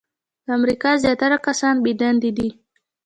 [0.45, 2.49] د امریکا زیاتره کسان بې دندې دي.